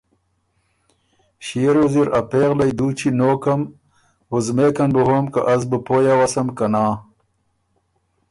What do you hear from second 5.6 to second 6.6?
بُو پوی اؤسم